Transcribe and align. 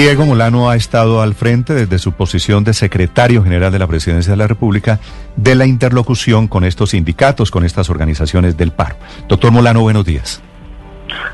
Diego 0.00 0.24
Molano 0.24 0.70
ha 0.70 0.76
estado 0.76 1.22
al 1.22 1.34
frente 1.34 1.74
desde 1.74 1.98
su 1.98 2.12
posición 2.12 2.62
de 2.62 2.72
secretario 2.72 3.42
general 3.42 3.72
de 3.72 3.80
la 3.80 3.88
Presidencia 3.88 4.30
de 4.30 4.36
la 4.36 4.46
República 4.46 5.00
de 5.34 5.56
la 5.56 5.66
interlocución 5.66 6.46
con 6.46 6.62
estos 6.62 6.90
sindicatos, 6.90 7.50
con 7.50 7.64
estas 7.64 7.90
organizaciones 7.90 8.56
del 8.56 8.70
paro. 8.70 8.94
Doctor 9.28 9.50
Molano, 9.50 9.80
buenos 9.80 10.04
días. 10.04 10.40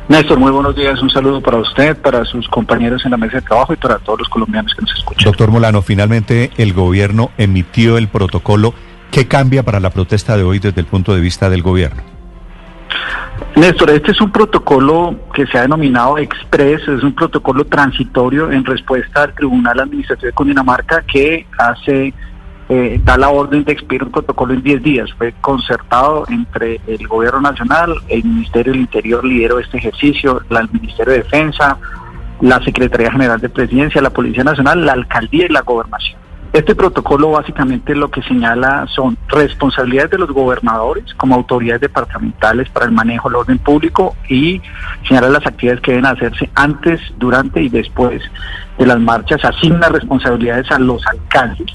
Néstor, 0.08 0.38
muy 0.38 0.50
buenos 0.50 0.74
días. 0.74 0.98
Un 1.02 1.10
saludo 1.10 1.42
para 1.42 1.58
usted, 1.58 1.94
para 1.98 2.24
sus 2.24 2.48
compañeros 2.48 3.04
en 3.04 3.10
la 3.10 3.18
mesa 3.18 3.36
de 3.36 3.42
trabajo 3.42 3.74
y 3.74 3.76
para 3.76 3.98
todos 3.98 4.20
los 4.20 4.30
colombianos 4.30 4.72
que 4.74 4.80
nos 4.80 4.96
escuchan. 4.96 5.24
Doctor 5.26 5.50
Molano, 5.50 5.82
finalmente 5.82 6.50
el 6.56 6.72
gobierno 6.72 7.32
emitió 7.36 7.98
el 7.98 8.08
protocolo. 8.08 8.72
¿Qué 9.10 9.28
cambia 9.28 9.62
para 9.62 9.78
la 9.78 9.90
protesta 9.90 10.38
de 10.38 10.42
hoy 10.42 10.58
desde 10.58 10.80
el 10.80 10.86
punto 10.86 11.14
de 11.14 11.20
vista 11.20 11.50
del 11.50 11.60
gobierno? 11.60 12.13
Néstor, 13.56 13.90
este 13.90 14.10
es 14.10 14.20
un 14.20 14.32
protocolo 14.32 15.14
que 15.32 15.46
se 15.46 15.56
ha 15.56 15.62
denominado 15.62 16.18
Express, 16.18 16.88
es 16.88 17.04
un 17.04 17.14
protocolo 17.14 17.64
transitorio 17.64 18.50
en 18.50 18.64
respuesta 18.64 19.22
al 19.22 19.34
Tribunal 19.34 19.78
Administrativo 19.78 20.26
de 20.26 20.32
Cundinamarca 20.32 21.02
que 21.02 21.46
hace, 21.56 22.12
eh, 22.68 23.00
da 23.04 23.16
la 23.16 23.28
orden 23.28 23.62
de 23.62 23.70
expirar 23.70 24.06
un 24.06 24.12
protocolo 24.12 24.54
en 24.54 24.62
10 24.62 24.82
días. 24.82 25.12
Fue 25.16 25.32
concertado 25.40 26.24
entre 26.30 26.80
el 26.88 27.06
Gobierno 27.06 27.42
Nacional, 27.42 27.94
el 28.08 28.24
Ministerio 28.24 28.72
del 28.72 28.80
Interior 28.80 29.24
lideró 29.24 29.60
este 29.60 29.78
ejercicio, 29.78 30.42
el 30.50 30.70
Ministerio 30.72 31.12
de 31.12 31.22
Defensa, 31.22 31.78
la 32.40 32.60
Secretaría 32.64 33.12
General 33.12 33.40
de 33.40 33.50
Presidencia, 33.50 34.02
la 34.02 34.10
Policía 34.10 34.42
Nacional, 34.42 34.84
la 34.84 34.94
Alcaldía 34.94 35.46
y 35.46 35.52
la 35.52 35.60
Gobernación. 35.60 36.23
Este 36.54 36.76
protocolo 36.76 37.32
básicamente 37.32 37.96
lo 37.96 38.12
que 38.12 38.22
señala 38.22 38.86
son 38.86 39.18
responsabilidades 39.26 40.12
de 40.12 40.18
los 40.18 40.30
gobernadores 40.30 41.12
como 41.14 41.34
autoridades 41.34 41.80
departamentales 41.80 42.68
para 42.68 42.86
el 42.86 42.92
manejo 42.92 43.28
del 43.28 43.38
orden 43.38 43.58
público 43.58 44.14
y 44.28 44.62
señala 45.08 45.30
las 45.30 45.44
actividades 45.44 45.80
que 45.82 45.90
deben 45.90 46.06
hacerse 46.06 46.48
antes, 46.54 47.00
durante 47.18 47.60
y 47.60 47.68
después 47.68 48.22
de 48.78 48.86
las 48.86 49.00
marchas, 49.00 49.44
asigna 49.44 49.88
responsabilidades 49.88 50.70
a 50.70 50.78
los 50.78 51.04
alcaldes 51.08 51.66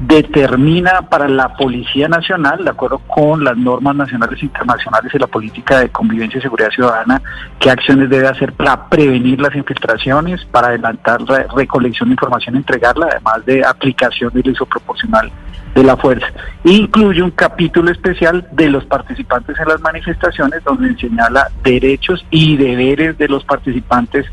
determina 0.00 1.02
para 1.08 1.28
la 1.28 1.54
Policía 1.56 2.08
Nacional, 2.08 2.64
de 2.64 2.70
acuerdo 2.70 2.98
con 2.98 3.44
las 3.44 3.56
normas 3.56 3.94
nacionales 3.94 4.42
e 4.42 4.46
internacionales 4.46 5.12
y 5.14 5.18
la 5.18 5.26
política 5.26 5.80
de 5.80 5.88
convivencia 5.88 6.38
y 6.38 6.42
seguridad 6.42 6.70
ciudadana, 6.70 7.22
qué 7.58 7.70
acciones 7.70 8.10
debe 8.10 8.28
hacer 8.28 8.52
para 8.52 8.88
prevenir 8.88 9.40
las 9.40 9.54
infiltraciones, 9.54 10.44
para 10.46 10.68
adelantar 10.68 11.22
la 11.22 11.46
recolección 11.54 12.08
de 12.08 12.14
información, 12.14 12.56
entregarla, 12.56 13.08
además 13.10 13.44
de 13.46 13.64
aplicación 13.64 14.32
del 14.32 14.50
uso 14.50 14.66
proporcional 14.66 15.30
de 15.74 15.84
la 15.84 15.96
fuerza. 15.96 16.26
Incluye 16.64 17.22
un 17.22 17.30
capítulo 17.30 17.90
especial 17.90 18.46
de 18.52 18.70
los 18.70 18.84
participantes 18.84 19.58
en 19.58 19.68
las 19.68 19.80
manifestaciones 19.80 20.62
donde 20.64 20.96
señala 20.96 21.48
derechos 21.62 22.24
y 22.30 22.56
deberes 22.56 23.18
de 23.18 23.28
los 23.28 23.44
participantes 23.44 24.26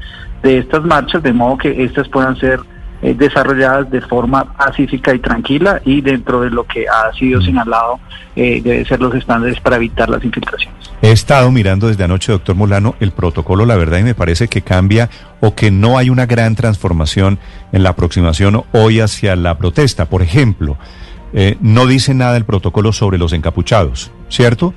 de 0.44 0.60
estas 0.60 0.84
marchas, 0.84 1.24
de 1.24 1.34
modo 1.34 1.58
que 1.58 1.84
estas 1.84 2.08
puedan 2.10 2.36
ser 2.38 2.60
eh, 3.02 3.16
desarrolladas 3.16 3.90
de 3.90 4.02
forma 4.02 4.54
pacífica 4.54 5.14
y 5.14 5.20
tranquila 5.20 5.82
y 5.86 6.02
dentro 6.02 6.42
de 6.42 6.50
lo 6.50 6.66
que 6.66 6.86
ha 6.88 7.12
sido 7.14 7.40
mm. 7.40 7.44
señalado 7.44 8.00
eh, 8.36 8.62
debe 8.64 8.86
ser 8.86 9.02
los 9.02 9.14
estándares 9.16 9.60
para 9.60 9.78
evitar 9.78 10.10
las 10.10 10.24
infiltraciones. 10.24 10.92
He 11.02 11.12
estado 11.12 11.52
mirando 11.52 11.88
desde 11.88 12.04
anoche, 12.04 12.32
doctor 12.32 12.56
Molano, 12.56 12.96
el 13.00 13.12
protocolo, 13.12 13.66
la 13.66 13.76
verdad, 13.76 13.98
y 14.00 14.04
me 14.04 14.14
parece 14.14 14.48
que 14.48 14.62
cambia 14.62 15.10
o 15.40 15.56
que 15.56 15.72
no 15.72 15.98
hay 15.98 16.10
una 16.12 16.28
gran 16.28 16.56
transformación 16.56 17.40
en 17.72 17.82
la 17.84 17.90
aproximación 17.90 18.64
hoy 18.72 19.00
hacia 19.00 19.36
la 19.36 19.58
protesta. 19.58 20.06
Por 20.06 20.22
ejemplo, 20.22 20.78
eh, 21.34 21.58
no 21.60 21.88
dice 21.88 22.14
nada 22.14 22.38
el 22.38 22.46
protocolo 22.46 22.94
sobre 22.94 23.18
los 23.18 23.34
encapuchados, 23.34 24.12
¿cierto? 24.30 24.76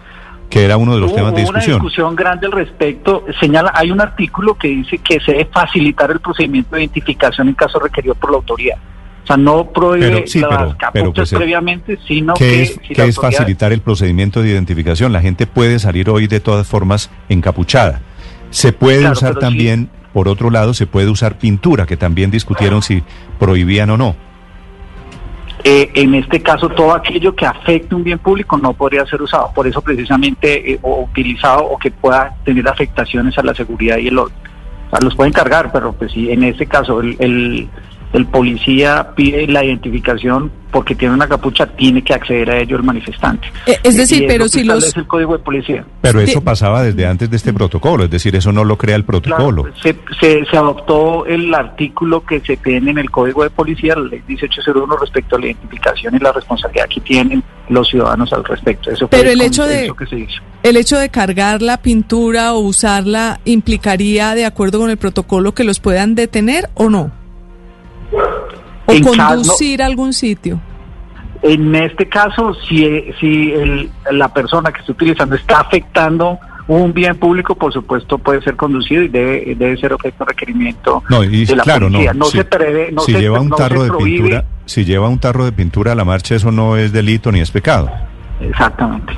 Que 0.49 0.65
era 0.65 0.77
uno 0.77 0.95
de 0.95 1.01
los 1.01 1.15
temas 1.15 1.35
de 1.35 1.41
discusión. 1.41 1.77
Una 1.77 1.85
discusión 1.85 2.17
grande 2.17 2.47
al 2.47 2.53
respecto. 2.53 3.25
Señala, 3.41 3.73
hay 3.75 3.91
un 3.91 4.01
artículo 4.01 4.55
que 4.55 4.69
dice 4.69 4.99
que 4.99 5.21
se 5.21 5.33
debe 5.33 5.47
facilitar 5.47 6.11
el 6.11 6.21
procedimiento 6.21 6.77
de 6.77 6.83
identificación 6.83 7.49
en 7.49 7.55
caso 7.55 7.79
requerido 7.79 8.15
por 8.15 8.31
la 8.31 8.37
autoridad. 8.37 8.79
O 9.25 9.27
sea, 9.27 9.37
no 9.39 9.71
prohíbe 9.73 10.27
las 10.27 10.77
capuchas 10.77 11.31
pues, 11.31 11.35
previamente, 11.35 11.99
sino 12.07 12.35
que... 12.35 12.63
Es, 12.63 12.79
¿qué 12.79 13.05
es 13.05 13.17
facilitar 13.17 13.73
el 13.73 13.81
procedimiento 13.81 14.43
de 14.43 14.51
identificación? 14.51 15.15
La 15.15 15.23
gente 15.23 15.47
puede 15.47 15.79
salir 15.79 16.11
hoy 16.11 16.27
de 16.27 16.41
todas 16.41 16.67
formas 16.67 17.11
encapuchada. 17.31 18.03
Se 18.51 18.75
puede 18.75 19.11
usar 19.11 19.37
también, 19.37 19.89
por 20.13 20.29
otro 20.29 20.51
lado, 20.51 20.75
se 20.75 20.87
puede 20.87 21.09
usar 21.09 21.39
pintura, 21.39 21.87
que 21.87 21.97
también 21.97 22.31
discutieron 22.31 22.83
si 22.83 23.03
prohibían 23.39 23.89
o 23.91 23.97
no. 23.97 24.15
Eh, 25.67 25.91
en 25.95 26.15
este 26.15 26.43
caso, 26.43 26.69
todo 26.69 26.93
aquello 26.93 27.35
que 27.35 27.47
afecte 27.47 27.95
un 27.95 28.05
bien 28.05 28.19
público 28.19 28.59
no 28.59 28.75
podría 28.75 29.07
ser 29.07 29.23
usado. 29.23 29.51
Por 29.55 29.67
eso, 29.67 29.81
precisamente, 29.81 30.73
eh, 30.73 30.79
o 30.83 31.05
utilizado 31.05 31.65
o 31.65 31.79
que 31.79 31.91
pueda 31.91 32.37
tener 32.45 32.69
afectaciones 32.69 33.39
a 33.39 33.43
la 33.43 33.55
seguridad 33.55 33.97
y 33.97 34.09
el 34.09 34.19
orden. 34.19 34.37
O 34.89 34.91
sea, 34.91 35.01
los 35.01 35.17
pueden 35.17 35.33
cargar, 35.33 35.73
pero 35.73 35.95
pues 35.95 36.13
sí, 36.13 36.31
en 36.31 36.45
este 36.45 36.67
caso, 36.67 37.01
el 37.01 37.17
el 37.19 37.69
policía 38.27 39.09
pide 39.17 39.47
la 39.49 39.65
identificación 39.65 40.51
porque 40.71 40.95
tiene 40.97 41.15
una 41.15 41.29
capucha, 41.29 41.67
tiene 41.67 42.03
que 42.03 42.15
acceder 42.15 42.51
a 42.51 42.59
ello 42.59 42.77
el 42.77 42.83
manifestante. 42.83 43.47
Eh, 43.67 43.79
es 43.83 43.97
decir, 43.97 44.25
pero 44.27 44.49
si 44.49 44.65
los... 44.65 44.97
el 44.97 45.07
código 45.07 45.35
de 45.35 45.39
policía. 45.39 45.85
Pero 46.01 46.21
eso 46.21 46.41
pasaba 46.41 46.83
desde 46.83 47.07
antes 47.07 47.31
de 47.31 47.37
este 47.37 47.53
protocolo, 47.53 48.05
es 48.05 48.11
decir, 48.11 48.35
eso 48.35 48.51
no 48.51 48.65
lo 48.65 48.77
crea 48.77 48.97
el 48.97 49.05
protocolo. 49.05 49.67
se, 49.81 49.97
se, 50.21 50.57
adoptó 50.57 51.27
el 51.27 51.55
artículo 51.55 52.25
que 52.25 52.41
se 52.41 52.57
tiene 52.57 52.91
en 52.91 52.99
el 52.99 53.11
código 53.11 53.45
de 53.45 53.51
policía, 53.51 53.95
la 53.95 54.03
ley 54.03 54.23
1801, 54.27 54.97
respecto 54.97 55.37
a 55.37 55.39
la 55.39 55.47
identificación 55.47 56.17
y 56.17 56.19
la 56.19 56.33
responsabilidad 56.33 56.87
que 56.89 57.01
tienen 57.01 57.43
los 57.69 57.89
ciudadanos 57.89 58.33
al 58.33 58.45
respecto. 58.45 58.91
Eso 58.91 59.07
pero 59.09 59.31
el, 59.31 59.41
hecho 59.41 59.67
de... 59.67 59.93
Que 59.97 60.07
se 60.07 60.19
hizo. 60.19 60.43
El 60.65 60.77
hecho 60.77 60.99
de 60.99 61.09
cargar 61.09 61.63
la 61.63 61.79
pintura 61.79 62.53
o 62.53 62.59
usarla 62.59 63.39
implicaría, 63.45 64.35
de 64.35 64.45
acuerdo 64.45 64.81
con 64.81 64.91
el 64.91 64.97
protocolo, 64.97 65.55
que 65.55 65.63
los 65.63 65.79
puedan 65.79 66.15
detener 66.15 66.69
o 66.75 66.91
no? 66.91 67.24
O 69.03 69.03
conducir 69.03 69.83
a 69.83 69.87
algún 69.87 70.13
sitio. 70.13 70.61
En 71.43 71.75
este 71.75 72.09
caso, 72.09 72.55
si, 72.55 73.05
si 73.21 73.53
la 74.11 74.33
persona 74.33 74.73
que 74.73 74.81
está 74.81 74.93
utilizando 74.93 75.37
está 75.37 75.61
afectando 75.61 76.39
un 76.67 76.95
bien 76.95 77.17
público, 77.19 77.55
por 77.55 77.73
supuesto, 77.73 78.17
puede 78.19 78.41
ser 78.43 78.57
conducido 78.57 79.03
y 79.03 79.09
debe, 79.09 79.55
debe 79.55 79.77
ser 79.77 79.93
objeto 79.93 80.25
de 80.25 80.31
requerimiento 80.31 81.03
no, 81.11 81.23
y, 81.23 81.45
de 81.45 81.57
la 81.57 81.63
claro, 81.63 81.89
policía. 81.89 82.15
No, 82.15 82.25
se 82.27 82.45
prevé, 82.45 82.91
no 82.93 83.03
si 83.03 83.13
lleva 83.13 83.41
un 83.41 83.51
tarro 83.51 83.83
de 83.83 83.91
pintura, 83.93 84.45
si 84.65 84.85
lleva 84.85 85.09
un 85.09 85.19
tarro 85.19 85.45
de 85.45 85.53
pintura 85.53 85.93
a 85.93 85.95
la 85.95 86.05
marcha, 86.05 86.35
eso 86.35 86.51
no 86.51 86.77
es 86.77 86.93
delito 86.93 87.31
ni 87.31 87.41
es 87.41 87.51
pecado. 87.51 87.91
Exactamente. 88.41 89.13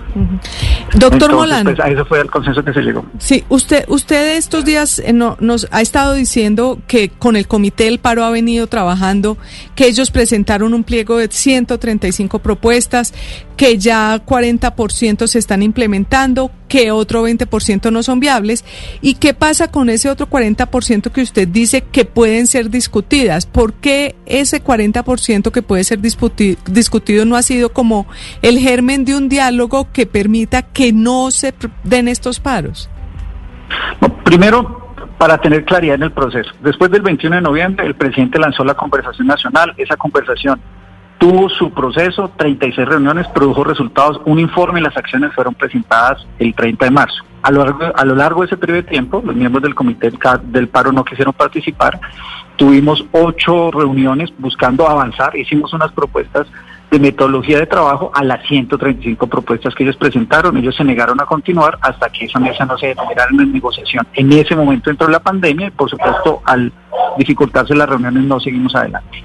Doctor 0.95 1.33
Molano. 1.35 1.75
Pues, 1.75 1.93
eso 1.93 2.05
fue 2.05 2.21
el 2.21 2.31
consenso 2.31 2.63
que 2.63 2.73
se 2.73 2.81
llegó. 2.81 3.05
Sí, 3.19 3.45
usted, 3.49 3.85
usted 3.89 4.37
estos 4.37 4.65
días 4.65 4.99
eh, 4.99 5.13
no, 5.13 5.37
nos 5.41 5.67
ha 5.71 5.81
estado 5.81 6.15
diciendo 6.15 6.79
que 6.87 7.09
con 7.09 7.37
el 7.37 7.49
Comité 7.49 7.85
del 7.85 7.99
Paro 7.99 8.25
ha 8.25 8.31
venido 8.31 8.67
trabajando, 8.67 9.39
que 9.75 9.87
ellos 9.87 10.11
presentaron 10.11 10.75
un 10.75 10.85
pliego 10.85 11.17
de 11.17 11.29
135 11.29 12.39
propuestas, 12.41 13.15
que 13.57 13.79
ya 13.79 14.25
40% 14.25 15.27
se 15.27 15.39
están 15.39 15.63
implementando, 15.63 16.51
que 16.69 16.91
otro 16.91 17.27
20% 17.27 17.91
no 17.91 18.03
son 18.03 18.21
viables. 18.21 18.65
¿Y 19.01 19.15
qué 19.15 19.35
pasa 19.35 19.71
con 19.71 19.89
ese 19.89 20.11
otro 20.11 20.29
40% 20.29 21.11
que 21.11 21.23
usted 21.23 21.49
dice 21.49 21.83
que 21.83 22.05
pueden 22.05 22.47
ser 22.47 22.71
discutidas? 22.71 23.47
¿Por 23.47 23.75
qué 23.75 24.15
ese 24.27 24.63
40% 24.63 25.51
que 25.51 25.63
puede 25.63 25.85
ser 25.85 26.01
discutido 26.01 27.25
no 27.25 27.37
ha 27.37 27.43
sido 27.43 27.73
como 27.73 28.07
el 28.43 28.59
germen 28.59 29.05
de 29.05 29.17
un 29.17 29.29
diálogo 29.29 29.91
que 29.93 30.07
permita 30.07 30.63
que 30.63 30.93
no 30.93 31.31
se 31.31 31.55
den 31.85 32.09
estos 32.09 32.41
paros? 32.41 32.91
primero, 34.25 34.93
para 35.19 35.39
tener 35.39 35.65
claridad 35.65 35.95
en 35.95 36.03
el 36.05 36.13
proceso. 36.13 36.51
Después 36.61 36.91
del 36.91 37.03
21 37.03 37.37
de 37.37 37.43
noviembre, 37.43 37.87
el 37.87 37.95
presidente 37.95 38.39
lanzó 38.39 38.65
la 38.65 38.75
conversación 38.75 39.27
nacional. 39.27 39.73
Esa 39.77 39.97
conversación 39.97 40.61
tuvo 41.19 41.49
su 41.49 41.71
proceso, 41.73 42.31
36 42.37 42.89
reuniones, 42.89 43.27
produjo 43.29 43.65
resultados, 43.65 44.21
un 44.25 44.39
informe 44.39 44.81
y 44.81 44.83
las 44.83 44.97
acciones 44.97 45.33
fueron 45.35 45.55
presentadas 45.55 46.27
el 46.39 46.55
30 46.55 46.85
de 46.85 46.91
marzo. 46.91 47.25
A 47.43 47.51
lo, 47.51 47.65
largo, 47.65 47.93
a 47.95 48.05
lo 48.05 48.15
largo 48.15 48.41
de 48.41 48.47
ese 48.47 48.57
periodo 48.57 48.83
de 48.83 48.89
tiempo, 48.89 49.23
los 49.25 49.37
miembros 49.37 49.63
del 49.63 49.75
comité 49.75 50.11
del 50.45 50.69
paro 50.69 50.93
no 50.93 51.05
quisieron 51.05 51.33
participar. 51.33 51.99
Tuvimos 52.57 53.05
ocho 53.13 53.71
reuniones 53.71 54.33
buscando 54.39 54.89
avanzar, 54.89 55.37
hicimos 55.37 55.73
unas 55.73 55.93
propuestas 55.93 56.49
de 56.91 56.99
metodología 56.99 57.59
de 57.59 57.67
trabajo 57.67 58.11
a 58.15 58.23
las 58.23 58.47
135 58.47 59.27
propuestas 59.27 59.75
que 59.75 59.85
ellos 59.85 59.97
presentaron. 59.97 60.57
Ellos 60.57 60.77
se 60.77 60.85
negaron 60.85 61.21
a 61.21 61.27
continuar 61.27 61.79
hasta 61.81 62.09
que 62.09 62.27
esa 62.27 62.39
mesa 62.39 62.65
no 62.65 62.79
se 62.79 62.89
determinara 62.89 63.31
en 63.31 63.53
negociación. 63.53 64.07
En 64.15 64.33
ese 64.33 64.55
momento 64.55 64.91
entró 64.91 65.09
la 65.09 65.21
pandemia 65.21 65.69
y, 65.69 65.71
por 65.71 65.91
supuesto, 65.91 66.43
al 66.45 66.73
dificultarse 67.19 67.75
las 67.75 67.89
reuniones 67.89 68.25
no 68.25 68.41
seguimos 68.41 68.75
adelante. 68.75 69.25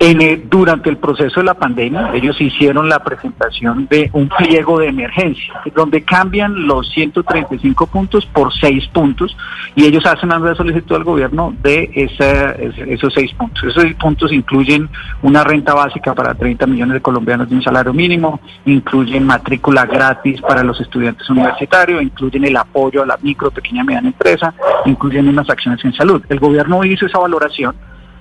En 0.00 0.48
durante 0.48 0.90
el 0.90 0.96
proceso 0.96 1.40
de 1.40 1.46
la 1.46 1.54
pandemia, 1.54 2.12
ellos 2.14 2.40
hicieron 2.40 2.88
la 2.88 3.00
presentación 3.00 3.88
de 3.90 4.08
un 4.12 4.28
pliego 4.28 4.78
de 4.78 4.88
emergencia, 4.88 5.60
donde 5.74 6.02
cambian 6.02 6.68
los 6.68 6.88
135 6.90 7.86
puntos 7.88 8.24
por 8.26 8.52
6 8.52 8.86
puntos 8.88 9.36
y 9.74 9.86
ellos 9.86 10.06
hacen 10.06 10.32
una 10.32 10.54
solicitud 10.54 10.94
al 10.94 11.02
gobierno 11.02 11.52
de 11.62 11.90
esos 11.94 13.12
6 13.12 13.32
puntos. 13.34 13.64
Esos 13.64 13.82
6 13.82 13.96
puntos 13.96 14.32
incluyen 14.32 14.88
una 15.22 15.42
renta 15.42 15.74
básica 15.74 16.14
para 16.14 16.32
30 16.32 16.66
millones 16.66 16.94
de 16.94 17.02
colombianos 17.02 17.48
de 17.48 17.56
un 17.56 17.62
salario 17.62 17.92
mínimo, 17.92 18.40
incluyen 18.66 19.26
matrícula 19.26 19.84
gratis 19.84 20.40
para 20.42 20.62
los 20.62 20.80
estudiantes 20.80 21.28
universitarios, 21.28 22.02
incluyen 22.02 22.44
el 22.44 22.56
apoyo 22.56 23.02
a 23.02 23.06
la 23.06 23.18
micro, 23.20 23.50
pequeña 23.50 23.82
y 23.82 23.86
mediana 23.86 24.08
empresa, 24.08 24.54
incluyen 24.84 25.28
unas 25.28 25.50
acciones 25.50 25.84
en 25.84 25.92
salud. 25.92 26.22
El 26.28 26.38
gobierno 26.38 26.84
hizo 26.84 27.06
esa 27.06 27.18
valoración 27.18 27.74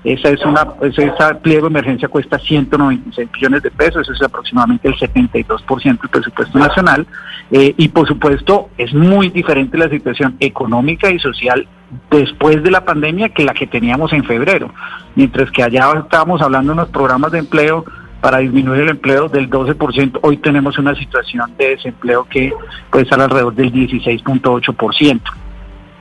Esa 0.07 0.29
es 0.29 0.41
una, 0.45 0.65
ese 0.83 1.11
pliego 1.41 1.63
de 1.63 1.67
emergencia 1.67 2.07
cuesta 2.07 2.39
196 2.39 3.27
millones 3.33 3.61
de 3.61 3.71
pesos, 3.71 4.03
eso 4.03 4.13
es 4.13 4.21
aproximadamente 4.21 4.87
el 4.87 4.95
72% 4.95 5.83
del 5.83 6.09
presupuesto 6.09 6.57
nacional. 6.57 7.05
Eh, 7.51 7.73
y 7.75 7.89
por 7.89 8.07
supuesto 8.07 8.69
es 8.77 8.93
muy 8.93 9.29
diferente 9.29 9.77
la 9.77 9.89
situación 9.89 10.37
económica 10.39 11.11
y 11.11 11.19
social 11.19 11.67
después 12.09 12.63
de 12.63 12.71
la 12.71 12.85
pandemia 12.85 13.27
que 13.29 13.43
la 13.43 13.53
que 13.53 13.67
teníamos 13.67 14.13
en 14.13 14.23
febrero. 14.23 14.73
Mientras 15.15 15.51
que 15.51 15.61
allá 15.61 15.91
estábamos 16.01 16.41
hablando 16.41 16.71
de 16.71 16.79
unos 16.79 16.89
programas 16.89 17.33
de 17.33 17.39
empleo 17.39 17.83
para 18.21 18.37
disminuir 18.37 18.83
el 18.83 18.89
empleo 18.91 19.27
del 19.27 19.49
12%, 19.49 20.19
hoy 20.21 20.37
tenemos 20.37 20.77
una 20.77 20.95
situación 20.95 21.51
de 21.57 21.71
desempleo 21.71 22.23
que 22.23 22.53
puede 22.89 23.03
estar 23.03 23.19
alrededor 23.19 23.55
del 23.55 23.73
16.8% 23.73 25.46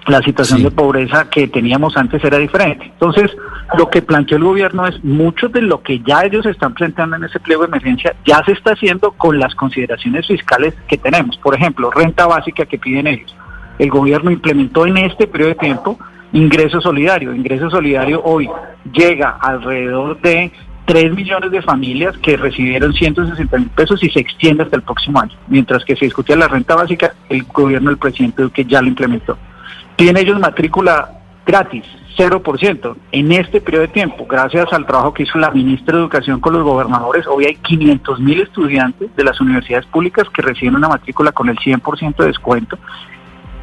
la 0.06 0.22
situación 0.22 0.62
de 0.62 0.70
pobreza 0.70 1.28
que 1.28 1.48
teníamos 1.48 1.96
antes 1.96 2.22
era 2.22 2.38
diferente. 2.38 2.84
Entonces, 2.84 3.30
lo 3.76 3.90
que 3.90 4.02
planteó 4.02 4.36
el 4.36 4.44
gobierno 4.44 4.86
es 4.86 5.02
mucho 5.02 5.48
de 5.48 5.62
lo 5.62 5.82
que 5.82 6.00
ya 6.00 6.22
ellos 6.22 6.46
están 6.46 6.74
planteando 6.74 7.16
en 7.16 7.24
ese 7.24 7.40
pliego 7.40 7.62
de 7.62 7.68
emergencia 7.68 8.14
ya 8.24 8.42
se 8.44 8.52
está 8.52 8.72
haciendo 8.72 9.12
con 9.12 9.38
las 9.38 9.54
consideraciones 9.54 10.26
fiscales 10.26 10.74
que 10.86 10.96
tenemos. 10.96 11.36
Por 11.38 11.54
ejemplo, 11.54 11.90
renta 11.90 12.26
básica 12.26 12.66
que 12.66 12.78
piden 12.78 13.06
ellos. 13.08 13.34
El 13.78 13.90
gobierno 13.90 14.30
implementó 14.30 14.86
en 14.86 14.98
este 14.98 15.26
periodo 15.26 15.50
de 15.50 15.56
tiempo 15.56 15.98
ingreso 16.32 16.80
solidario. 16.80 17.34
Ingreso 17.34 17.70
solidario 17.70 18.22
hoy 18.22 18.48
llega 18.92 19.30
alrededor 19.40 20.20
de 20.20 20.52
3 20.86 21.14
millones 21.14 21.50
de 21.50 21.62
familias 21.62 22.16
que 22.18 22.36
recibieron 22.36 22.92
160 22.92 23.58
mil 23.58 23.68
pesos 23.70 24.02
y 24.02 24.10
se 24.10 24.20
extiende 24.20 24.62
hasta 24.62 24.76
el 24.76 24.82
próximo 24.82 25.20
año. 25.20 25.36
Mientras 25.48 25.84
que 25.84 25.96
se 25.96 26.04
discutía 26.04 26.36
la 26.36 26.48
renta 26.48 26.76
básica, 26.76 27.14
el 27.28 27.42
gobierno 27.42 27.90
del 27.90 27.98
presidente 27.98 28.42
Duque 28.42 28.64
ya 28.64 28.80
lo 28.80 28.88
implementó. 28.88 29.36
Tienen 29.96 30.16
ellos 30.18 30.38
matrícula 30.38 31.10
gratis, 31.46 31.84
0%, 32.16 32.96
en 33.12 33.32
este 33.32 33.60
periodo 33.60 33.82
de 33.82 33.92
tiempo, 33.92 34.26
gracias 34.26 34.72
al 34.72 34.86
trabajo 34.86 35.12
que 35.12 35.22
hizo 35.22 35.38
la 35.38 35.50
ministra 35.50 35.96
de 35.96 36.02
Educación 36.02 36.40
con 36.40 36.54
los 36.54 36.64
gobernadores, 36.64 37.26
hoy 37.26 37.44
hay 37.44 37.54
500 37.56 38.20
mil 38.20 38.40
estudiantes 38.40 39.14
de 39.14 39.24
las 39.24 39.40
universidades 39.40 39.86
públicas 39.86 40.26
que 40.30 40.42
reciben 40.42 40.76
una 40.76 40.88
matrícula 40.88 41.32
con 41.32 41.48
el 41.48 41.56
100% 41.56 42.16
de 42.16 42.26
descuento 42.26 42.78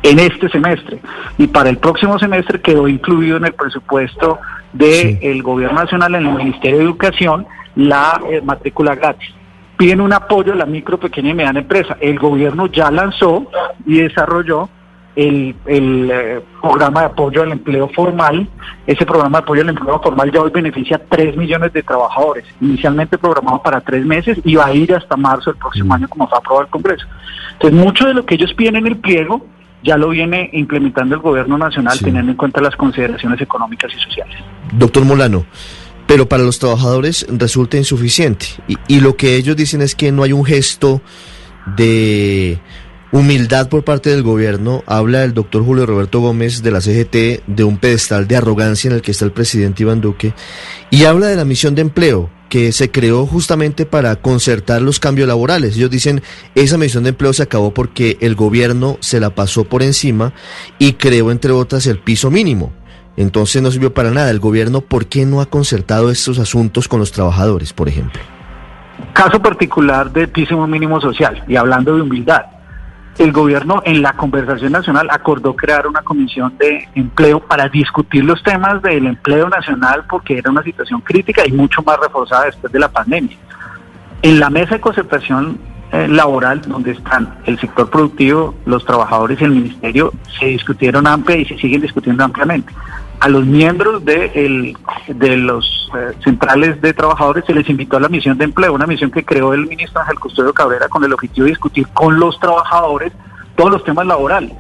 en 0.04 0.20
este 0.20 0.50
semestre. 0.50 1.00
Y 1.38 1.48
para 1.48 1.70
el 1.70 1.78
próximo 1.78 2.20
semestre 2.20 2.62
quedó 2.62 2.88
incluido 2.88 3.38
en 3.38 3.46
el 3.46 3.54
presupuesto 3.54 4.40
del 4.72 5.42
Gobierno 5.42 5.80
Nacional, 5.80 6.16
en 6.16 6.28
el 6.28 6.36
Ministerio 6.36 6.78
de 6.78 6.84
Educación, 6.84 7.48
la 7.76 8.22
eh, 8.30 8.42
matrícula 8.42 8.96
gratis. 8.96 9.30
Piden 9.78 10.02
un 10.02 10.14
apoyo 10.14 10.54
a 10.54 10.56
la 10.56 10.66
micro, 10.66 11.00
pequeña 11.00 11.32
y 11.32 11.34
mediana 11.34 11.60
empresa. 11.60 11.98
El 12.00 12.20
gobierno 12.20 12.68
ya 12.68 12.92
lanzó 12.92 13.48
y 13.86 14.02
desarrolló 14.02 14.70
el, 15.15 15.56
el 15.65 16.10
eh, 16.12 16.42
programa 16.62 17.01
de 17.01 17.06
apoyo 17.07 17.44
al 17.44 17.51
empleo 17.51 17.89
formal. 17.89 18.48
Ese 18.88 19.06
programa 19.06 19.39
de 19.39 19.44
apoyo 19.44 19.62
al 19.62 19.69
empleo 19.69 20.01
formal 20.01 20.31
ya 20.31 20.42
hoy 20.42 20.51
beneficia 20.51 20.98
a 20.98 21.00
3 21.00 21.38
millones 21.38 21.74
de 21.74 21.83
trabajadores. 21.83 22.45
Inicialmente 22.62 23.18
programado 23.18 23.62
para 23.62 23.81
tres 23.81 24.06
meses 24.06 24.39
y 24.44 24.56
va 24.56 24.68
a 24.68 24.74
ir 24.74 24.94
hasta 24.94 25.15
marzo 25.15 25.51
del 25.51 25.60
próximo 25.60 25.89
mm. 25.89 25.92
año 25.94 26.07
como 26.07 26.27
fue 26.27 26.38
aprobado 26.38 26.65
el 26.65 26.71
Congreso. 26.71 27.06
Entonces, 27.54 27.80
mucho 27.80 28.06
de 28.06 28.13
lo 28.13 28.25
que 28.25 28.36
ellos 28.36 28.54
piden 28.54 28.75
en 28.77 28.88
el 28.88 28.98
pliego 28.98 29.45
ya 29.83 29.98
lo 29.98 30.10
viene 30.10 30.50
implementando 30.54 31.16
el 31.16 31.21
gobierno 31.21 31.57
nacional 31.57 32.00
teniendo 32.00 32.31
en 32.31 32.38
cuenta 32.38 32.62
las 32.62 32.75
consideraciones 32.75 33.42
económicas 33.42 33.92
y 33.94 34.00
sociales. 34.00 34.38
Doctor 34.71 35.04
Molano, 35.04 35.45
pero 36.07 36.27
para 36.27 36.44
los 36.44 36.57
trabajadores 36.57 37.27
resulta 37.30 37.75
insuficiente 37.75 38.45
y, 38.68 38.77
y 38.88 39.01
lo 39.01 39.18
que 39.18 39.36
ellos 39.36 39.57
dicen 39.57 39.81
es 39.81 39.94
que 39.94 40.13
no 40.13 40.24
hay 40.24 40.31
un 40.31 40.45
gesto 40.45 41.01
de 41.66 42.59
humildad 43.13 43.69
por 43.69 43.83
parte 43.83 44.10
del 44.10 44.24
gobierno, 44.24 44.83
habla 44.88 45.24
el 45.24 45.36
doctor 45.36 45.63
Julio 45.63 45.86
Roberto 45.86 46.19
Gómez 46.19 46.63
de 46.63 46.71
la 46.71 46.81
CGT 46.81 47.45
de 47.45 47.63
un 47.63 47.77
pedestal 47.77 48.27
de 48.27 48.38
arrogancia 48.38 48.89
en 48.89 48.95
el 48.95 49.04
que 49.04 49.12
está 49.12 49.24
el 49.24 49.31
presidente 49.31 49.83
Iván 49.83 50.01
Duque, 50.01 50.33
y 50.89 51.06
habla 51.06 51.27
de 51.27 51.36
la 51.36 51.45
misión 51.45 51.75
de 51.75 51.83
empleo 51.83 52.31
que 52.50 52.71
se 52.71 52.89
creó 52.89 53.27
justamente 53.27 53.86
para 53.86 54.15
concertar 54.15 54.81
los 54.81 55.00
cambios 55.00 55.27
laborales. 55.27 55.75
Ellos 55.75 55.92
dicen, 55.92 56.24
esa 56.56 56.80
misión 56.80 57.04
de 57.04 57.10
empleo 57.10 57.33
se 57.33 57.44
acabó 57.44 57.71
porque 57.71 58.18
el 58.19 58.33
gobierno 58.33 58.98
se 59.00 59.19
la 59.19 59.30
pasó 59.30 59.63
por 59.63 59.83
encima 59.83 60.33
y 60.80 60.94
creó, 60.94 61.30
entre 61.30 61.51
otras, 61.51 61.86
el 61.86 62.00
piso 62.00 62.31
mínimo. 62.31 62.74
Entonces 63.16 63.62
no 63.62 63.69
sirvió 63.69 63.94
para 63.94 64.09
nada. 64.09 64.31
El 64.31 64.39
gobierno, 64.39 64.81
¿por 64.81 65.06
qué 65.06 65.25
no 65.25 65.39
ha 65.39 65.48
concertado 65.48 66.09
estos 66.09 66.39
asuntos 66.39 66.88
con 66.88 67.00
los 67.00 67.12
trabajadores, 67.12 67.74
por 67.74 67.89
ejemplo? 67.89 68.21
Caso 69.13 69.39
particular 69.39 70.12
del 70.12 70.30
piso 70.30 70.66
mínimo 70.68 71.00
social, 71.00 71.44
y 71.48 71.56
hablando 71.56 71.95
de 71.95 72.01
humildad 72.01 72.53
el 73.18 73.31
gobierno 73.31 73.81
en 73.86 74.01
la 74.01 74.13
conversación 74.13 74.71
nacional 74.71 75.07
acordó 75.12 75.56
crear 75.56 75.86
una 75.88 76.01
comisión 76.01 76.57
de 76.57 76.88
empleo 76.95 77.39
para 77.39 77.69
discutir 77.69 78.24
los 78.24 78.42
temas 78.42 78.81
del 78.81 79.06
empleo 79.06 79.50
nacional 79.50 80.04
porque 80.10 80.38
era 80.38 80.50
una 80.50 80.63
situación 80.63 81.01
crítica 81.01 81.45
y 81.45 81.51
mucho 81.51 81.83
más 81.83 82.00
reforzada 82.00 82.45
después 82.45 82.74
de 82.74 82.80
la 82.80 82.89
pandemia. 82.89 83.38
En 84.21 84.39
la 84.39 84.50
mesa 84.50 84.75
de 84.75 84.81
concertación 84.81 85.60
eh, 85.92 86.07
laboral, 86.07 86.62
donde 86.62 86.92
están 86.92 87.38
el 87.45 87.60
sector 87.60 87.89
productivo, 87.89 88.56
los 88.65 88.83
trabajadores 88.83 89.39
y 89.39 89.44
el 89.44 89.51
ministerio, 89.51 90.12
se 90.39 90.48
discutieron 90.48 91.06
amplia 91.06 91.38
y 91.38 91.45
se 91.45 91.57
siguen 91.57 91.81
discutiendo 91.81 92.24
ampliamente 92.24 92.74
a 93.24 93.30
los 93.30 93.46
miembros 93.46 94.04
de, 94.04 94.75
de 95.08 95.38
los 95.38 95.90
eh, 95.96 96.12
centrales 96.25 96.81
de 96.81 96.94
trabajadores 96.94 97.46
se 97.46 97.54
les 97.54 97.70
invitó 97.70 97.96
a 97.96 98.02
la 98.02 98.10
misión 98.10 98.38
de 98.38 98.44
empleo, 98.44 98.74
una 98.74 98.86
misión 98.86 99.12
que 99.12 99.24
creó 99.24 99.54
el 99.54 99.66
ministro 99.66 100.02
Ángel 100.02 100.20
Custodio 100.20 100.54
Cabrera 100.54 100.90
con 100.90 101.06
el 101.06 101.14
objetivo 101.14 101.46
de 101.46 101.52
discutir 101.52 101.88
con 101.94 102.20
los 102.20 102.38
trabajadores 102.38 103.14
todos 103.56 103.72
los 103.72 103.84
temas 103.86 104.08
laborales. 104.08 104.52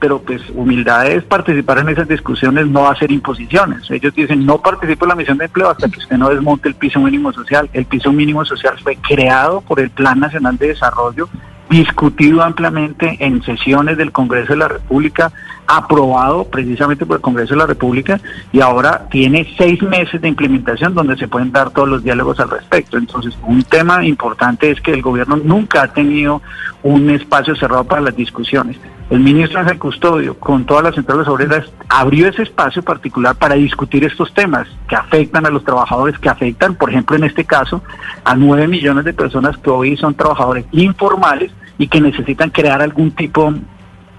Pero 0.00 0.22
pues 0.22 0.40
humildad 0.54 1.06
es 1.06 1.22
participar 1.22 1.80
en 1.80 1.90
esas 1.90 2.08
discusiones, 2.08 2.66
no 2.66 2.88
hacer 2.88 3.12
imposiciones. 3.12 3.90
Ellos 3.90 4.14
dicen, 4.14 4.46
no 4.46 4.62
participo 4.62 5.04
en 5.04 5.08
la 5.10 5.14
misión 5.14 5.36
de 5.36 5.44
empleo 5.44 5.68
hasta 5.68 5.90
que 5.90 5.98
usted 5.98 6.16
no 6.16 6.30
desmonte 6.30 6.66
el 6.70 6.76
piso 6.76 7.00
mínimo 7.00 7.30
social. 7.34 7.68
El 7.74 7.84
piso 7.84 8.10
mínimo 8.10 8.42
social 8.46 8.78
fue 8.82 8.96
creado 8.96 9.60
por 9.60 9.80
el 9.80 9.90
Plan 9.90 10.18
Nacional 10.18 10.56
de 10.56 10.68
Desarrollo 10.68 11.28
discutido 11.68 12.42
ampliamente 12.42 13.16
en 13.20 13.42
sesiones 13.42 13.96
del 13.98 14.12
Congreso 14.12 14.54
de 14.54 14.58
la 14.60 14.68
República, 14.68 15.30
aprobado 15.68 16.44
precisamente 16.44 17.04
por 17.04 17.16
el 17.16 17.22
Congreso 17.22 17.54
de 17.54 17.58
la 17.58 17.66
República 17.66 18.18
y 18.52 18.60
ahora 18.60 19.06
tiene 19.10 19.54
seis 19.56 19.80
meses 19.82 20.20
de 20.20 20.28
implementación 20.28 20.94
donde 20.94 21.16
se 21.18 21.28
pueden 21.28 21.52
dar 21.52 21.70
todos 21.70 21.88
los 21.88 22.02
diálogos 22.02 22.40
al 22.40 22.50
respecto. 22.50 22.96
Entonces, 22.96 23.36
un 23.46 23.62
tema 23.62 24.04
importante 24.04 24.70
es 24.70 24.80
que 24.80 24.92
el 24.92 25.02
gobierno 25.02 25.36
nunca 25.36 25.82
ha 25.82 25.92
tenido 25.92 26.40
un 26.82 27.10
espacio 27.10 27.54
cerrado 27.54 27.84
para 27.84 28.00
las 28.00 28.16
discusiones. 28.16 28.78
El 29.10 29.20
ministro 29.20 29.60
Ángel 29.60 29.78
Custodio, 29.78 30.38
con 30.38 30.64
todas 30.64 30.84
las 30.84 30.94
centrales 30.94 31.28
obreras, 31.28 31.66
abrió 31.88 32.28
ese 32.28 32.42
espacio 32.42 32.82
particular 32.82 33.36
para 33.36 33.54
discutir 33.54 34.04
estos 34.04 34.32
temas 34.32 34.68
que 34.88 34.96
afectan 34.96 35.46
a 35.46 35.50
los 35.50 35.64
trabajadores, 35.64 36.18
que 36.18 36.28
afectan, 36.28 36.74
por 36.74 36.90
ejemplo, 36.90 37.16
en 37.16 37.24
este 37.24 37.44
caso, 37.44 37.82
a 38.24 38.34
nueve 38.34 38.68
millones 38.68 39.04
de 39.04 39.14
personas 39.14 39.56
que 39.58 39.70
hoy 39.70 39.96
son 39.96 40.14
trabajadores 40.14 40.66
informales 40.72 41.52
y 41.78 41.88
que 41.88 42.00
necesitan 42.00 42.50
crear 42.50 42.82
algún 42.82 43.10
tipo 43.12 43.50
de 43.50 43.60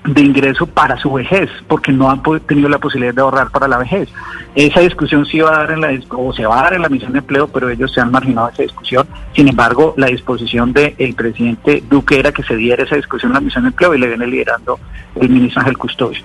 ingreso 0.06 0.66
para 0.66 0.98
su 0.98 1.12
vejez, 1.14 1.50
porque 1.68 1.92
no 1.92 2.10
han 2.10 2.22
tenido 2.48 2.70
la 2.70 2.80
posibilidad 2.80 3.14
de 3.14 3.22
ahorrar 3.22 3.52
para 3.52 3.68
la 3.68 3.78
vejez. 3.78 4.10
Esa 4.56 4.80
discusión 4.82 5.26
sí 5.26 5.40
va 5.40 5.50
a 5.50 5.60
dar 5.60 5.72
en 5.72 5.82
la 5.82 5.90
o 6.10 6.34
se 6.34 6.46
va 6.46 6.60
a 6.60 6.64
dar 6.64 6.74
en 6.74 6.82
la 6.82 6.90
misión 6.90 7.12
de 7.14 7.20
empleo, 7.20 7.48
pero 7.48 7.70
ellos 7.70 7.92
se 7.94 8.02
han 8.02 8.12
marginado 8.12 8.50
esa 8.50 8.64
discusión. 8.64 9.08
Sin 9.34 9.48
embargo, 9.48 9.94
la 9.98 10.08
disposición 10.08 10.74
del 10.74 11.14
presidente 11.16 11.84
Duque 11.90 12.20
era 12.20 12.32
que 12.32 12.44
se 12.44 12.56
diera 12.56 12.84
esa 12.84 12.96
discusión 12.96 13.32
en 13.32 13.36
la 13.36 13.42
misión 13.42 13.64
de 13.64 13.70
empleo 13.70 13.94
y 13.94 14.00
le 14.00 14.08
viene 14.08 14.28
liderando 14.28 14.80
el 15.16 15.30
ministro 15.30 15.62
Ángel 15.62 15.78
Custodio. 15.78 16.22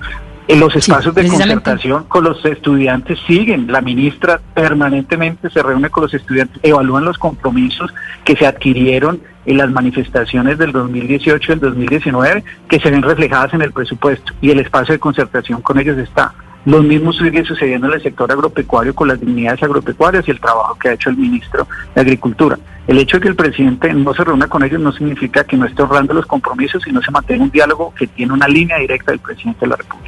En 0.47 0.61
los 0.61 0.77
espacios 0.77 1.15
de 1.15 1.27
concertación 1.27 2.05
con 2.05 2.25
los 2.25 2.45
estudiantes 2.45 3.19
siguen. 3.27 3.73
La 3.73 3.81
ministra 3.81 4.41
permanentemente 4.53 5.49
se 5.49 5.63
reúne 5.63 5.89
con 5.89 6.03
los 6.03 6.13
estudiantes, 6.13 6.61
evalúan 6.63 7.05
los 7.05 7.17
compromisos 7.17 7.95
que 8.25 8.37
se 8.37 8.47
adquirieron 8.47 9.23
en 9.47 9.57
las 9.57 9.71
manifestaciones 9.71 10.59
del 10.59 10.73
2018 10.73 11.51
y 11.51 11.55
el 11.55 11.61
2019 11.61 12.45
que 12.69 12.79
se 12.79 12.91
ven 12.91 13.03
reflejadas 13.03 13.55
en 13.55 13.63
el 13.63 13.73
presupuesto 13.73 14.33
y 14.43 14.51
el 14.51 14.61
espacio 14.61 14.93
de 14.93 14.99
concertación 14.99 15.63
con 15.63 15.79
ellos 15.79 15.97
está. 15.97 16.35
Lo 16.67 16.83
mismo 16.83 17.13
sigue 17.13 17.45
sucediendo 17.45 17.87
en 17.89 17.95
el 17.95 18.03
sector 18.03 18.31
agropecuario 18.33 18.95
con 18.95 19.09
las 19.09 19.21
dignidades 19.21 19.63
agropecuarias 19.63 20.27
y 20.27 20.31
el 20.31 20.41
trabajo 20.41 20.79
que 20.79 20.89
ha 20.89 20.93
hecho 20.93 21.11
el 21.11 21.17
ministro 21.17 21.67
de 21.95 22.01
Agricultura. 22.01 22.59
El 22.87 22.99
hecho 22.99 23.17
de 23.17 23.23
que 23.23 23.29
el 23.29 23.37
presidente 23.37 23.93
no 23.93 24.15
se 24.15 24.25
reúna 24.25 24.47
con 24.47 24.63
ellos 24.63 24.81
no 24.81 24.93
significa 24.93 25.45
que 25.45 25.57
no 25.57 25.67
esté 25.67 25.83
honrando 25.83 26.15
los 26.15 26.27
compromisos, 26.27 26.83
sino 26.83 27.03
se 27.03 27.11
mantenga 27.11 27.45
un 27.45 27.51
diálogo 27.51 27.95
que 27.95 28.07
tiene 28.07 28.33
una 28.33 28.49
línea 28.49 28.79
directa 28.79 29.13
del 29.13 29.21
presidente 29.21 29.61
de 29.61 29.67
la 29.69 29.77
República. 29.77 30.04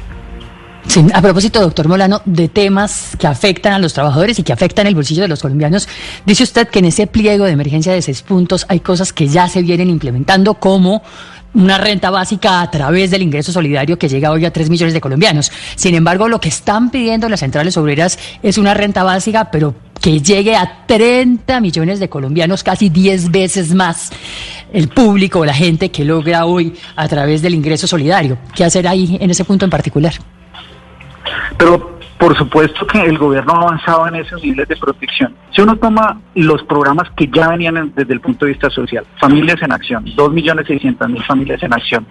Sí, 0.87 1.05
a 1.13 1.21
propósito, 1.21 1.59
doctor 1.59 1.87
Molano, 1.87 2.21
de 2.25 2.47
temas 2.47 3.15
que 3.19 3.27
afectan 3.27 3.73
a 3.73 3.79
los 3.79 3.93
trabajadores 3.93 4.39
y 4.39 4.43
que 4.43 4.53
afectan 4.53 4.87
el 4.87 4.95
bolsillo 4.95 5.21
de 5.21 5.27
los 5.27 5.41
colombianos, 5.41 5.87
dice 6.25 6.43
usted 6.43 6.69
que 6.69 6.79
en 6.79 6.85
ese 6.85 7.07
pliego 7.07 7.45
de 7.45 7.51
emergencia 7.51 7.91
de 7.91 8.01
seis 8.01 8.21
puntos 8.21 8.65
hay 8.69 8.79
cosas 8.79 9.11
que 9.11 9.27
ya 9.27 9.49
se 9.49 9.61
vienen 9.61 9.89
implementando 9.89 10.55
como 10.55 11.03
una 11.53 11.77
renta 11.77 12.09
básica 12.09 12.61
a 12.61 12.71
través 12.71 13.11
del 13.11 13.21
ingreso 13.21 13.51
solidario 13.51 13.97
que 13.97 14.07
llega 14.07 14.31
hoy 14.31 14.45
a 14.45 14.53
tres 14.53 14.69
millones 14.69 14.93
de 14.93 15.01
colombianos. 15.01 15.51
Sin 15.75 15.93
embargo, 15.93 16.29
lo 16.29 16.39
que 16.39 16.49
están 16.49 16.89
pidiendo 16.89 17.27
las 17.27 17.41
centrales 17.41 17.75
obreras 17.77 18.17
es 18.41 18.57
una 18.57 18.73
renta 18.73 19.03
básica, 19.03 19.51
pero 19.51 19.75
que 20.01 20.21
llegue 20.21 20.55
a 20.55 20.85
30 20.85 21.59
millones 21.59 21.99
de 21.99 22.09
colombianos, 22.09 22.63
casi 22.63 22.89
10 22.89 23.31
veces 23.31 23.73
más 23.73 24.11
el 24.71 24.87
público, 24.89 25.43
la 25.43 25.53
gente 25.53 25.89
que 25.89 26.05
logra 26.05 26.45
hoy 26.45 26.73
a 26.95 27.07
través 27.07 27.41
del 27.41 27.55
ingreso 27.55 27.87
solidario. 27.87 28.37
¿Qué 28.55 28.63
hacer 28.63 28.87
ahí 28.87 29.17
en 29.19 29.29
ese 29.31 29.43
punto 29.43 29.65
en 29.65 29.71
particular? 29.71 30.13
Pero 31.57 31.97
por 32.17 32.35
supuesto 32.35 32.85
que 32.87 33.01
el 33.01 33.17
gobierno 33.17 33.53
ha 33.53 33.61
avanzado 33.61 34.07
en 34.07 34.15
esos 34.15 34.41
niveles 34.41 34.67
de 34.67 34.75
protección. 34.75 35.35
Si 35.51 35.61
uno 35.61 35.75
toma 35.75 36.19
los 36.33 36.63
programas 36.63 37.09
que 37.15 37.27
ya 37.27 37.49
venían 37.49 37.93
desde 37.95 38.13
el 38.13 38.21
punto 38.21 38.45
de 38.45 38.53
vista 38.53 38.69
social, 38.69 39.05
familias 39.19 39.61
en 39.61 39.71
acción, 39.71 40.05
2.600.000 40.05 41.25
familias 41.25 41.61
en 41.61 41.73
acción. 41.73 42.07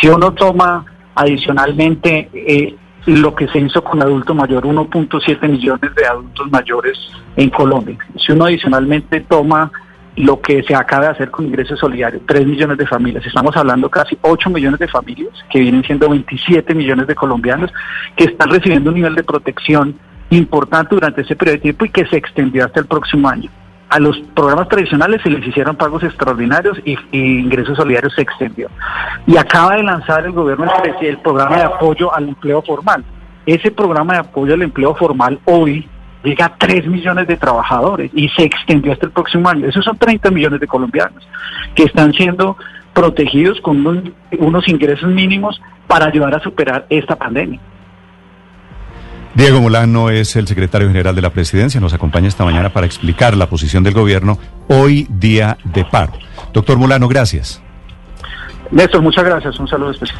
Si 0.00 0.08
uno 0.08 0.32
toma 0.32 0.84
adicionalmente 1.16 2.30
eh, 2.32 2.76
lo 3.06 3.34
que 3.34 3.48
se 3.48 3.58
hizo 3.58 3.82
con 3.82 4.02
adulto 4.02 4.34
mayor, 4.34 4.64
1.7 4.64 5.48
millones 5.48 5.94
de 5.94 6.06
adultos 6.06 6.50
mayores 6.50 6.98
en 7.36 7.50
Colombia. 7.50 7.98
Si 8.24 8.32
uno 8.32 8.44
adicionalmente 8.44 9.20
toma 9.20 9.70
lo 10.16 10.40
que 10.40 10.62
se 10.62 10.74
acaba 10.74 11.04
de 11.04 11.10
hacer 11.12 11.30
con 11.30 11.46
ingresos 11.46 11.78
solidarios, 11.78 12.22
3 12.26 12.46
millones 12.46 12.78
de 12.78 12.86
familias. 12.86 13.24
Estamos 13.24 13.56
hablando 13.56 13.88
casi 13.88 14.18
8 14.20 14.50
millones 14.50 14.80
de 14.80 14.88
familias, 14.88 15.32
que 15.50 15.60
vienen 15.60 15.84
siendo 15.84 16.08
27 16.08 16.74
millones 16.74 17.06
de 17.06 17.14
colombianos, 17.14 17.72
que 18.16 18.24
están 18.24 18.50
recibiendo 18.50 18.90
un 18.90 18.96
nivel 18.96 19.14
de 19.14 19.24
protección 19.24 19.96
importante 20.30 20.94
durante 20.94 21.22
ese 21.22 21.36
periodo 21.36 21.56
de 21.56 21.62
tiempo 21.62 21.84
y 21.84 21.90
que 21.90 22.06
se 22.06 22.16
extendió 22.16 22.64
hasta 22.64 22.80
el 22.80 22.86
próximo 22.86 23.28
año. 23.28 23.50
A 23.88 23.98
los 23.98 24.20
programas 24.34 24.68
tradicionales 24.68 25.20
se 25.22 25.30
les 25.30 25.44
hicieron 25.44 25.74
pagos 25.74 26.04
extraordinarios 26.04 26.78
y, 26.84 26.96
ingresos 27.12 27.76
solidarios 27.76 28.14
se 28.14 28.22
extendió. 28.22 28.68
Y 29.26 29.36
acaba 29.36 29.74
de 29.76 29.82
lanzar 29.82 30.24
el 30.24 30.32
gobierno 30.32 30.70
el 31.00 31.18
programa 31.18 31.56
de 31.56 31.62
apoyo 31.64 32.14
al 32.14 32.28
empleo 32.28 32.62
formal. 32.62 33.04
Ese 33.46 33.72
programa 33.72 34.12
de 34.12 34.18
apoyo 34.20 34.54
al 34.54 34.62
empleo 34.62 34.94
formal 34.94 35.40
hoy 35.44 35.88
llega 36.22 36.46
a 36.46 36.56
3 36.56 36.86
millones 36.86 37.26
de 37.26 37.36
trabajadores 37.36 38.10
y 38.14 38.28
se 38.30 38.44
extendió 38.44 38.92
hasta 38.92 39.06
el 39.06 39.12
próximo 39.12 39.48
año. 39.48 39.66
Esos 39.66 39.84
son 39.84 39.96
30 39.96 40.30
millones 40.30 40.60
de 40.60 40.66
colombianos 40.66 41.26
que 41.74 41.84
están 41.84 42.12
siendo 42.12 42.56
protegidos 42.92 43.60
con 43.60 43.86
unos, 44.38 44.68
ingresos 44.68 45.10
mínimos 45.10 45.60
para 45.86 46.06
ayudar 46.06 46.34
a 46.34 46.40
superar 46.40 46.86
esta 46.90 47.16
pandemia. 47.16 47.60
Diego 49.34 49.60
Molano 49.60 50.10
es 50.10 50.34
el 50.34 50.48
secretario 50.48 50.88
general 50.88 51.14
de 51.14 51.22
la 51.22 51.30
presidencia, 51.30 51.80
nos 51.80 51.94
acompaña 51.94 52.26
esta 52.26 52.44
mañana 52.44 52.70
para 52.70 52.86
explicar 52.86 53.36
la 53.36 53.48
posición 53.48 53.84
del 53.84 53.94
gobierno 53.94 54.38
hoy 54.66 55.06
día 55.08 55.56
de 55.64 55.84
paro. 55.84 56.12
Doctor 56.52 56.78
Molano, 56.78 57.06
gracias. 57.06 57.62
Néstor, 58.72 59.02
muchas 59.02 59.24
gracias, 59.24 59.58
un 59.58 59.68
saludo 59.68 59.92
especial. 59.92 60.18